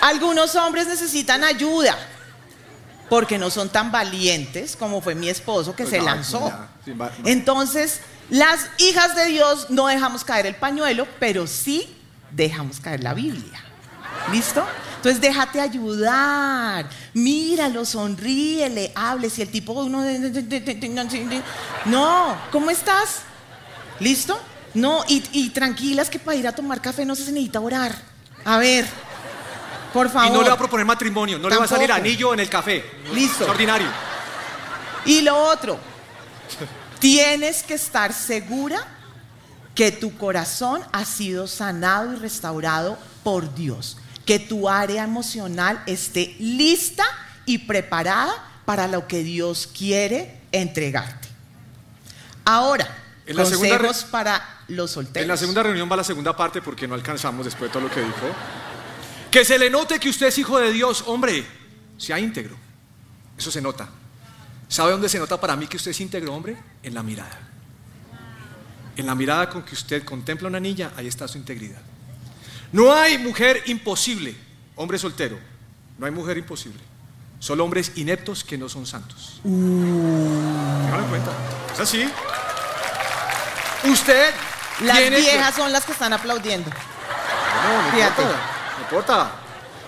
[0.00, 1.96] Algunos hombres necesitan ayuda,
[3.12, 6.50] porque no son tan valientes como fue mi esposo que Pues se no, lanzó.
[7.26, 11.94] Entonces, las hijas de Dios no dejamos caer el pañuelo, pero sí
[12.30, 13.62] dejamos caer la Biblia.
[14.32, 14.64] ¿Listo?
[14.96, 19.28] Entonces déjate ayudar, míralo, sonríele, hable.
[19.28, 20.02] Si el tipo uno.
[21.84, 23.24] No, ¿cómo estás?
[24.00, 24.40] ¿Listo?
[24.72, 27.94] No, y, y tranquilas que para ir a tomar café no se necesita orar.
[28.46, 28.88] A ver,
[29.92, 32.40] por Y no le va a proponer matrimonio, no le va a salir anillo en
[32.40, 32.84] el café.
[33.12, 33.38] Listo.
[33.38, 33.88] Extraordinario.
[35.04, 35.78] Y lo otro,
[36.98, 38.86] tienes que estar segura
[39.74, 46.36] que tu corazón ha sido sanado y restaurado por Dios, que tu área emocional esté
[46.38, 47.04] lista
[47.46, 48.32] y preparada
[48.64, 51.28] para lo que Dios quiere entregarte.
[52.44, 52.86] Ahora,
[53.26, 55.22] En la consejos para los solteros.
[55.22, 57.94] En la segunda reunión va la segunda parte porque no alcanzamos después de todo lo
[57.94, 58.26] que dijo.
[59.32, 61.46] Que se le note que usted es hijo de Dios, hombre,
[61.96, 62.54] sea íntegro.
[63.38, 63.88] Eso se nota.
[64.68, 66.54] ¿Sabe dónde se nota para mí que usted es íntegro, hombre?
[66.82, 67.38] En la mirada.
[68.94, 71.80] En la mirada con que usted contempla a una niña, ahí está su integridad.
[72.72, 74.36] No hay mujer imposible,
[74.76, 75.38] hombre soltero.
[75.98, 76.80] No hay mujer imposible.
[77.38, 79.40] Solo hombres ineptos que no son santos.
[79.42, 81.32] Téngalo en cuenta.
[81.72, 82.06] Es así.
[83.84, 84.34] Usted
[84.82, 86.68] Las viejas son las que están aplaudiendo.
[86.68, 88.61] no, no no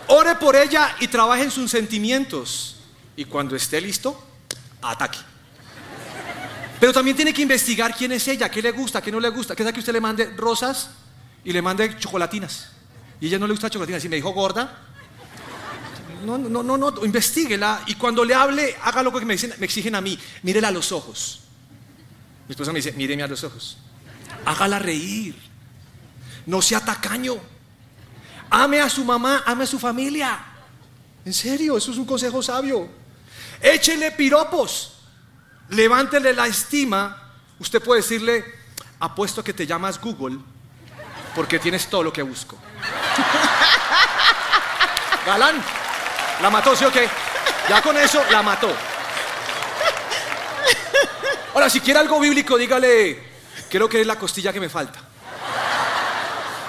[0.06, 2.76] Ore por ella y trabaje en sus sentimientos.
[3.16, 4.22] Y cuando esté listo,
[4.82, 5.18] ataque.
[6.80, 9.54] Pero también tiene que investigar quién es ella, qué le gusta, qué no le gusta.
[9.54, 10.90] ¿Qué tal que usted le mande rosas
[11.44, 12.70] y le mande chocolatinas?
[13.20, 14.04] Y ella no le gusta chocolatinas.
[14.04, 14.80] Y me dijo gorda.
[16.24, 17.82] No, no, no, no, investiguela.
[17.86, 20.18] Y cuando le hable, haga lo que me, dicen, me exigen a mí.
[20.42, 21.40] Mírela a los ojos.
[22.48, 23.78] Mi esposa me dice, míreme a los ojos.
[24.44, 25.34] Hágala reír.
[26.46, 27.36] No sea tacaño.
[28.56, 30.38] Ame a su mamá, ame a su familia.
[31.24, 32.88] En serio, eso es un consejo sabio.
[33.60, 34.92] Échele piropos.
[35.70, 37.32] Levántele la estima.
[37.58, 38.44] Usted puede decirle,
[39.00, 40.38] apuesto que te llamas Google
[41.34, 42.56] porque tienes todo lo que busco.
[45.26, 45.60] Galán,
[46.40, 47.08] la mató, ¿sí o qué?
[47.68, 48.72] Ya con eso la mató.
[51.54, 53.20] Ahora, si quiere algo bíblico, dígale,
[53.68, 55.03] creo que es la costilla que me falta.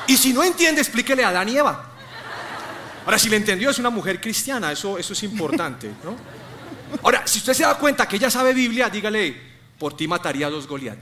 [0.08, 1.92] Y si no entiende, explíquele a Adán y Eva.
[3.06, 6.16] Ahora, si le entendió, es una mujer cristiana, eso, eso es importante, ¿no?
[7.04, 9.36] Ahora, si usted se da cuenta que ella sabe Biblia, dígale,
[9.78, 10.98] por ti mataría a dos Goliat.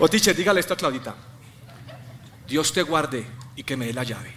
[0.00, 1.14] O teacher, dígale esto a Claudita.
[2.46, 4.32] Dios te guarde y que me dé la llave.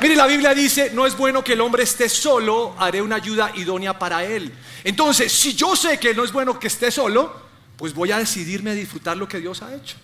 [0.00, 3.50] Mire, la Biblia dice, no es bueno que el hombre esté solo, haré una ayuda
[3.56, 4.52] idónea para él.
[4.84, 7.34] Entonces, si yo sé que no es bueno que esté solo,
[7.76, 9.96] pues voy a decidirme a disfrutar lo que Dios ha hecho.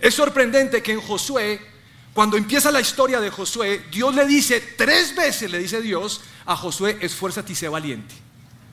[0.00, 1.60] Es sorprendente que en Josué,
[2.12, 6.56] cuando empieza la historia de Josué, Dios le dice, tres veces le dice Dios a
[6.56, 8.16] Josué, esfuérzate y sé valiente.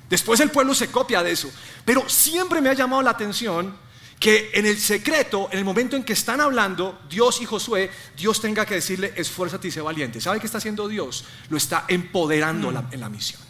[0.10, 1.52] Después el pueblo se copia de eso.
[1.84, 3.76] Pero siempre me ha llamado la atención
[4.20, 8.42] que en el secreto, en el momento en que están hablando Dios y Josué, Dios
[8.42, 10.22] tenga que decirle, esfuérzate y sé valiente.
[10.22, 11.26] ¿Sabe qué está haciendo Dios?
[11.50, 13.42] Lo está empoderando en la misión.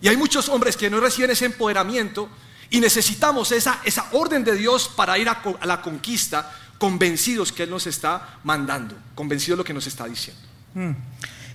[0.00, 2.28] Y hay muchos hombres que no reciben ese empoderamiento
[2.70, 7.64] y necesitamos esa, esa orden de Dios para ir a, a la conquista convencidos que
[7.64, 10.40] Él nos está mandando, convencidos de lo que nos está diciendo.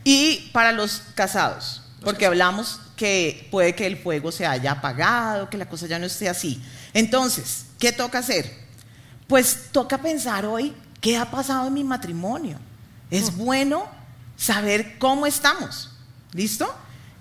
[0.04, 5.58] Y para los casados, porque hablamos que puede que el fuego se haya apagado, que
[5.58, 6.62] la cosa ya no esté así.
[6.93, 8.51] Entonces, ¿qué toca hacer?
[9.27, 12.57] Pues toca pensar hoy qué ha pasado en mi matrimonio.
[13.11, 13.38] Es Mm.
[13.38, 13.85] bueno
[14.38, 15.91] saber cómo estamos.
[16.33, 16.73] ¿Listo?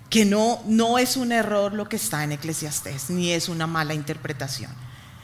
[0.09, 3.93] Que no, no es un error lo que está en Eclesiastés, ni es una mala
[3.93, 4.71] interpretación.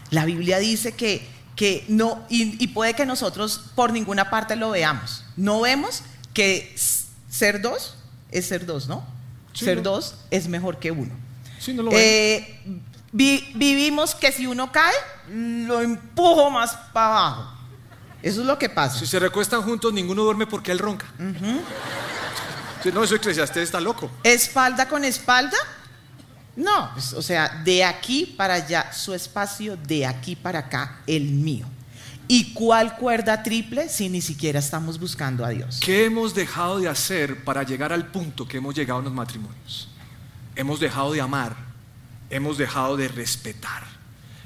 [0.09, 4.71] La Biblia dice que, que no, y, y puede que nosotros por ninguna parte lo
[4.71, 5.23] veamos.
[5.37, 6.75] No vemos que
[7.29, 7.95] ser dos
[8.31, 9.03] es ser dos, ¿no?
[9.53, 9.83] Sí, ser no.
[9.83, 11.11] dos es mejor que uno.
[11.59, 11.91] Sí, no lo.
[11.93, 12.59] Eh,
[13.11, 14.93] vi- vivimos que si uno cae,
[15.29, 17.57] lo empujo más para abajo.
[18.21, 18.99] Eso es lo que pasa.
[18.99, 21.07] Si se recuestan juntos, ninguno duerme porque él ronca.
[22.93, 24.09] No, eso eclesiastés está loco.
[24.23, 25.57] ¿Espalda con espalda?
[26.55, 31.23] No, pues, o sea, de aquí para allá su espacio, de aquí para acá el
[31.23, 31.65] mío.
[32.27, 35.79] ¿Y cuál cuerda triple si ni siquiera estamos buscando a Dios?
[35.83, 39.89] ¿Qué hemos dejado de hacer para llegar al punto que hemos llegado en los matrimonios?
[40.55, 41.55] Hemos dejado de amar,
[42.31, 43.83] hemos dejado de respetar.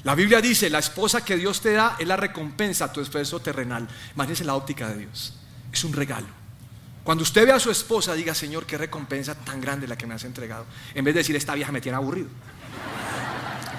[0.03, 3.39] La Biblia dice, la esposa que Dios te da es la recompensa a tu esfuerzo
[3.39, 3.87] terrenal.
[4.13, 5.33] Imagínese la óptica de Dios.
[5.71, 6.27] Es un regalo.
[7.03, 10.13] Cuando usted ve a su esposa, diga, Señor, qué recompensa tan grande la que me
[10.13, 10.65] has entregado.
[10.93, 12.27] En vez de decir, esta vieja me tiene aburrido.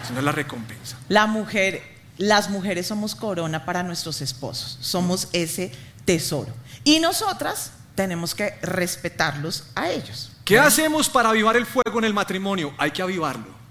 [0.07, 0.97] Sino es la recompensa.
[1.09, 1.83] La mujer,
[2.19, 5.73] las mujeres somos corona para nuestros esposos, somos ese
[6.05, 6.53] tesoro.
[6.85, 10.33] Y nosotras tenemos que respetarlos a ellos.
[10.45, 12.73] ¿Qué hacemos para avivar el fuego en el matrimonio?
[12.79, 13.66] Hay que avivarlo.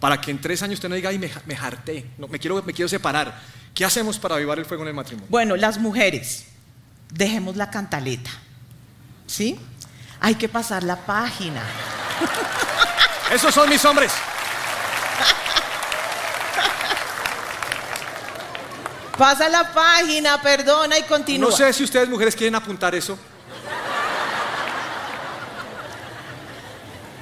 [0.00, 2.62] Para que en tres años usted no diga, ay, me, me harté, no, me, quiero,
[2.62, 3.40] me quiero separar.
[3.74, 5.28] ¿Qué hacemos para avivar el fuego en el matrimonio?
[5.30, 6.46] Bueno, las mujeres,
[7.12, 8.30] dejemos la cantaleta.
[9.26, 9.58] ¿Sí?
[10.20, 11.62] Hay que pasar la página.
[13.32, 14.12] Esos son mis hombres.
[19.16, 21.50] Pasa la página, perdona y continúa.
[21.50, 23.18] No sé si ustedes mujeres quieren apuntar eso.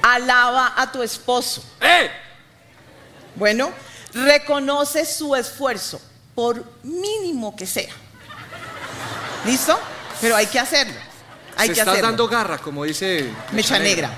[0.03, 1.63] Alaba a tu esposo.
[1.81, 2.26] ¡Eh!
[3.37, 3.69] Bueno,
[4.13, 6.01] reconoce su esfuerzo,
[6.33, 7.93] por mínimo que sea.
[9.45, 9.79] ¿Listo?
[10.19, 10.95] Pero hay que hacerlo.
[11.55, 12.09] Hay Se que estás hacerlo.
[12.09, 14.11] dando garra, como dice Mecha negra.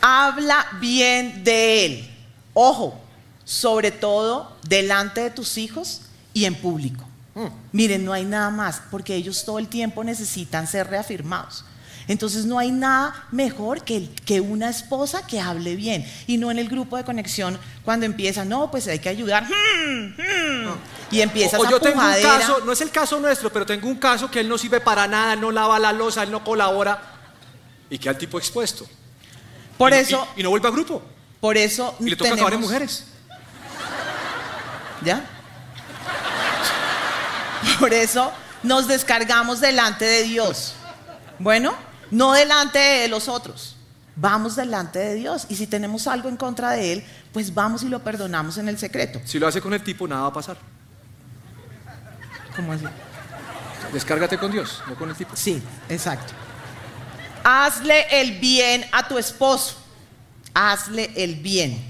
[0.00, 2.10] Habla bien de él.
[2.54, 3.00] Ojo,
[3.44, 7.04] sobre todo delante de tus hijos y en público.
[7.34, 7.46] Mm.
[7.72, 11.64] Miren, no hay nada más, porque ellos todo el tiempo necesitan ser reafirmados.
[12.08, 16.58] Entonces no hay nada mejor que, que una esposa que hable bien y no en
[16.58, 19.44] el grupo de conexión cuando empieza, no, pues hay que ayudar.
[19.44, 20.74] hmm, hmm",
[21.12, 23.64] y empiezas O, o a yo tengo un caso, no es el caso nuestro, pero
[23.66, 26.42] tengo un caso que él no sirve para nada, no lava la losa, él no
[26.42, 27.00] colabora
[27.88, 28.86] y queda el tipo expuesto.
[29.78, 31.02] Por Y eso, Y, y no vuelve a grupo.
[31.40, 33.04] por eso Y le toca acabar en tenemos- mujeres.
[35.04, 35.24] ¿Ya?
[37.78, 40.74] Por eso nos descargamos delante de Dios.
[41.38, 41.74] Bueno,
[42.12, 43.76] no delante de los otros.
[44.14, 45.46] Vamos delante de Dios.
[45.48, 48.78] Y si tenemos algo en contra de Él, pues vamos y lo perdonamos en el
[48.78, 49.20] secreto.
[49.24, 50.58] Si lo hace con el tipo, nada va a pasar.
[52.54, 52.84] ¿Cómo así?
[53.92, 55.34] Descárgate con Dios, no con el tipo.
[55.34, 56.34] Sí, exacto.
[57.44, 59.76] Hazle el bien a tu esposo.
[60.52, 61.82] Hazle el bien.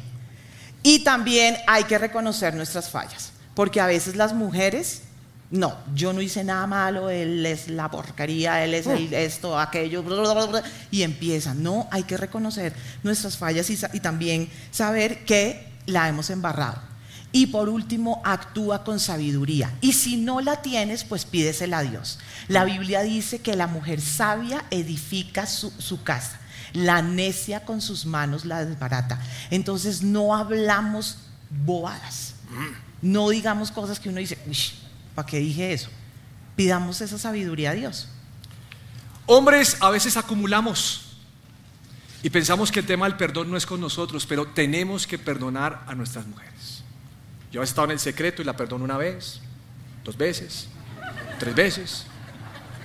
[0.84, 3.32] Y también hay que reconocer nuestras fallas.
[3.56, 5.02] Porque a veces las mujeres,
[5.52, 10.02] no, yo no hice nada malo, él es la porquería, él es el esto, aquello,
[10.90, 11.62] y empiezan.
[11.62, 16.80] No, hay que reconocer nuestras fallas y, también saber que la hemos embarrado.
[17.32, 19.70] Y por último, actúa con sabiduría.
[19.82, 22.18] Y si no la tienes, pues pídesela a Dios.
[22.48, 26.40] La Biblia dice que la mujer sabia edifica su, su casa.
[26.72, 29.20] La necia con sus manos la desbarata.
[29.50, 31.18] Entonces no hablamos
[31.50, 32.36] bobadas.
[33.02, 34.56] No digamos cosas que uno dice, uy,
[35.14, 35.90] ¿para qué dije eso?
[36.56, 38.08] Pidamos esa sabiduría a Dios.
[39.26, 41.16] Hombres, a veces acumulamos
[42.22, 45.82] y pensamos que el tema del perdón no es con nosotros, pero tenemos que perdonar
[45.86, 46.84] a nuestras mujeres.
[47.50, 49.40] Yo he estado en el secreto y la perdono una vez,
[50.04, 50.68] dos veces,
[51.38, 52.06] tres veces,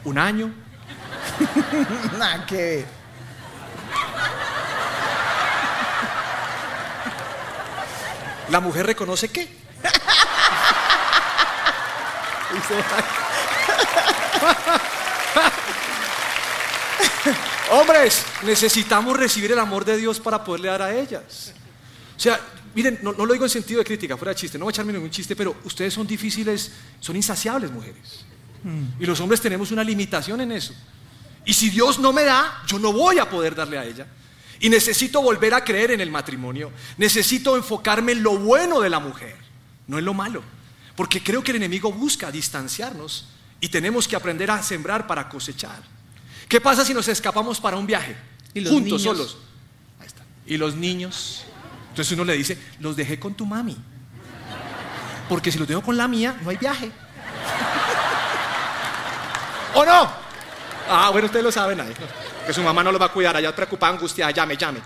[0.04, 0.52] un año.
[2.18, 2.86] Nada que ver.
[8.50, 9.48] La mujer reconoce qué.
[17.72, 21.54] Hombres, necesitamos recibir el amor de Dios para poderle dar a ellas.
[22.16, 22.40] O sea,
[22.74, 24.94] miren, no, lo digo en sentido de crítica, fuera de chiste, no voy a echarme
[24.94, 28.26] ningún chiste, pero ustedes son difíciles, son insaciables mujeres.
[29.00, 30.74] Y los hombres tenemos una limitación en eso.
[31.46, 34.08] Y si Dios no me da, yo no voy a poder darle a ella.
[34.60, 36.72] Y necesito volver a creer en el matrimonio.
[36.98, 39.36] Necesito enfocarme en lo bueno de la mujer,
[39.88, 40.44] no en lo malo.
[40.98, 43.26] Porque creo que el enemigo busca distanciarnos
[43.62, 45.80] y tenemos que aprender a sembrar para cosechar.
[46.50, 48.18] ¿Qué pasa si nos escapamos para un viaje?
[48.56, 49.04] ¿Y los juntos, niños?
[49.04, 49.38] solos.
[50.00, 50.24] Ahí está.
[50.48, 51.46] Y los niños.
[51.90, 53.78] Entonces uno le dice, los dejé con tu mami.
[55.30, 56.90] Porque si los dejo con la mía, no hay viaje.
[59.76, 60.12] ¿O no?
[60.90, 61.94] Ah, bueno, ustedes lo saben ahí.
[62.48, 64.80] Que su mamá no lo va a cuidar, allá preocupada, angustiada, llame, llame.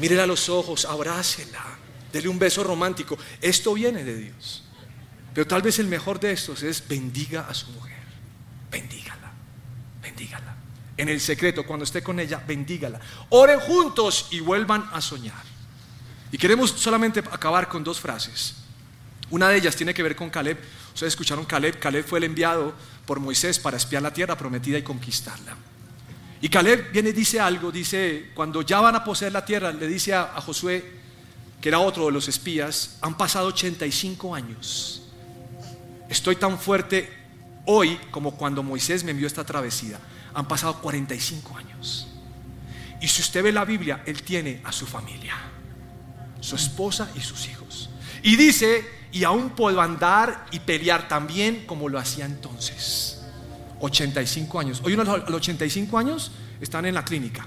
[0.00, 1.77] Mírela a los ojos, abrácela,
[2.12, 3.18] dele un beso romántico.
[3.40, 4.64] Esto viene de Dios.
[5.34, 7.96] Pero tal vez el mejor de estos es bendiga a su mujer.
[8.70, 9.32] Bendígala,
[10.02, 10.56] bendígala.
[10.96, 13.00] En el secreto, cuando esté con ella, bendígala.
[13.28, 15.44] Oren juntos y vuelvan a soñar.
[16.32, 18.56] Y queremos solamente acabar con dos frases.
[19.30, 20.58] Una de ellas tiene que ver con Caleb.
[20.92, 21.78] Ustedes escucharon Caleb.
[21.78, 22.74] Caleb fue el enviado
[23.06, 25.56] por Moisés para espiar la tierra prometida y conquistarla.
[26.40, 29.86] Y Caleb viene y dice algo, dice, cuando ya van a poseer la tierra, le
[29.86, 30.98] dice a, a Josué,
[31.60, 35.02] que era otro de los espías, han pasado 85 años.
[36.08, 37.12] Estoy tan fuerte
[37.64, 39.98] hoy como cuando Moisés me envió esta travesía.
[40.34, 42.08] Han pasado 45 años.
[43.00, 45.34] Y si usted ve la Biblia, él tiene a su familia,
[46.40, 47.90] su esposa y sus hijos.
[48.22, 53.20] Y dice, y aún puedo andar y pelear también como lo hacía entonces.
[53.80, 54.82] 85 años.
[54.84, 57.46] Hoy unos a los 85 años están en la clínica.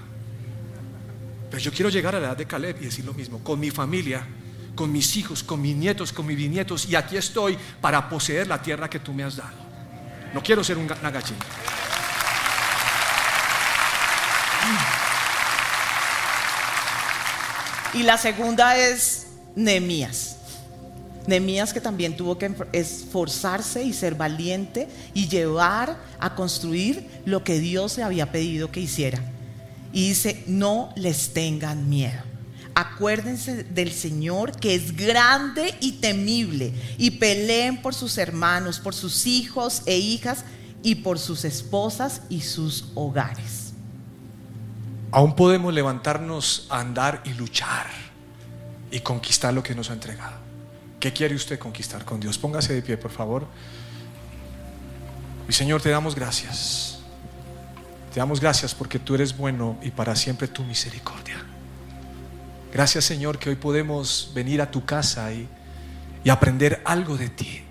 [1.52, 3.70] Pero yo quiero llegar a la edad de Caleb y decir lo mismo, con mi
[3.70, 4.26] familia,
[4.74, 8.62] con mis hijos, con mis nietos, con mis bisnietos, y aquí estoy para poseer la
[8.62, 9.52] tierra que tú me has dado.
[10.32, 11.44] No quiero ser una gallina.
[17.92, 20.38] Y la segunda es Nehemías.
[21.26, 27.58] Nehemías que también tuvo que esforzarse y ser valiente y llevar a construir lo que
[27.58, 29.22] Dios le había pedido que hiciera.
[29.92, 32.22] Y dice, no les tengan miedo.
[32.74, 39.26] Acuérdense del Señor que es grande y temible y peleen por sus hermanos, por sus
[39.26, 40.44] hijos e hijas
[40.82, 43.72] y por sus esposas y sus hogares.
[45.10, 47.86] Aún podemos levantarnos a andar y luchar
[48.90, 50.36] y conquistar lo que nos ha entregado.
[50.98, 52.38] ¿Qué quiere usted conquistar con Dios?
[52.38, 53.46] Póngase de pie, por favor.
[55.48, 56.91] Y Señor, te damos gracias.
[58.12, 61.42] Te damos gracias porque tú eres bueno y para siempre tu misericordia.
[62.70, 65.48] Gracias, Señor, que hoy podemos venir a tu casa y,
[66.22, 67.62] y aprender algo de ti.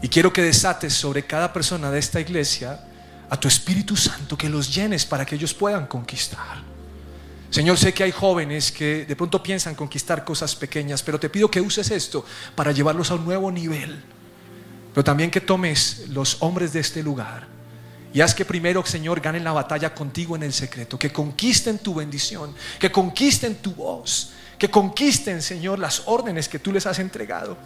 [0.00, 2.80] Y quiero que desates sobre cada persona de esta iglesia
[3.28, 6.62] a tu Espíritu Santo, que los llenes para que ellos puedan conquistar.
[7.50, 11.50] Señor, sé que hay jóvenes que de pronto piensan conquistar cosas pequeñas, pero te pido
[11.50, 14.02] que uses esto para llevarlos a un nuevo nivel.
[14.94, 17.59] Pero también que tomes los hombres de este lugar
[18.12, 21.94] y haz que primero, Señor, ganen la batalla contigo en el secreto, que conquisten tu
[21.94, 27.56] bendición, que conquisten tu voz, que conquisten, Señor, las órdenes que tú les has entregado.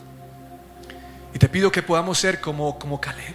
[1.34, 3.34] Y te pido que podamos ser como, como Caleb.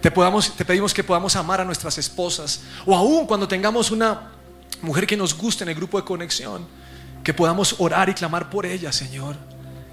[0.00, 4.30] Te, podamos, te pedimos que podamos amar a nuestras esposas o aún cuando tengamos una
[4.82, 6.66] mujer que nos guste en el grupo de conexión,
[7.24, 9.36] que podamos orar y clamar por ella, Señor.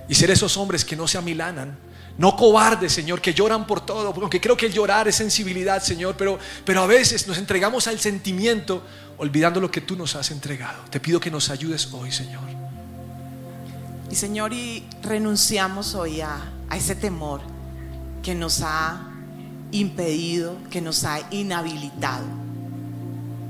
[0.07, 1.77] Y ser esos hombres que no se amilanan,
[2.17, 6.15] no cobardes, Señor, que lloran por todo, porque creo que el llorar es sensibilidad, Señor,
[6.17, 8.81] pero, pero a veces nos entregamos al sentimiento
[9.17, 10.83] olvidando lo que tú nos has entregado.
[10.89, 12.41] Te pido que nos ayudes hoy, Señor.
[14.09, 17.41] Y Señor, y renunciamos hoy a, ese temor
[18.23, 19.11] que nos ha
[19.71, 22.25] impedido, que nos ha inhabilitado.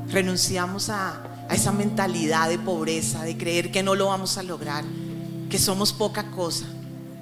[0.10, 4.84] Renunciamos a esa mentalidad de pobreza, de creer que no lo vamos a lograr,
[5.50, 6.66] que somos poca cosa.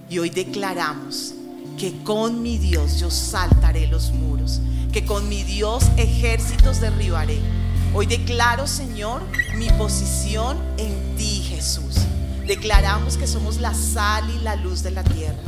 [0.07, 1.33] Y hoy declaramos
[1.79, 4.61] que con mi Dios yo saltaré los muros,
[4.93, 7.39] que con mi Dios ejércitos derribaré.
[7.93, 9.23] Hoy declaro, Señor,
[9.55, 11.95] mi posición en ti, Jesús.
[12.45, 15.39] Declaramos que somos la sal y la luz de la tierra.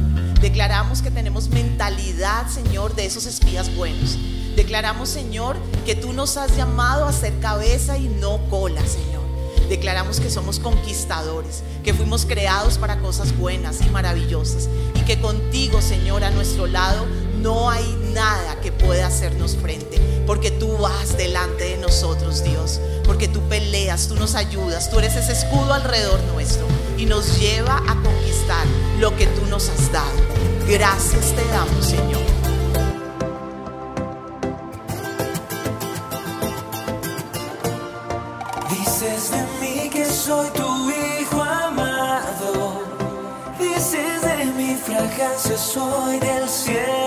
[0.42, 4.18] Declaramos que tenemos mentalidad, Señor, de esos espías buenos.
[4.56, 5.56] Declaramos, Señor,
[5.86, 9.17] que tú nos has llamado a ser cabeza y no cola, Señor.
[9.70, 15.82] Declaramos que somos conquistadores, que fuimos creados para cosas buenas y maravillosas y que contigo,
[15.82, 17.06] Señor, a nuestro lado
[17.42, 23.28] no hay nada que pueda hacernos frente, porque tú vas delante de nosotros, Dios, porque
[23.28, 26.66] tú peleas, tú nos ayudas, tú eres ese escudo alrededor nuestro
[26.98, 28.66] y nos lleva a conquistar
[29.00, 30.18] lo que tú nos has dado.
[30.68, 32.37] Gracias te damos, Señor.
[40.28, 42.84] Soy tu hijo amado.
[43.58, 47.07] Dices de mi fragancia soy del cielo.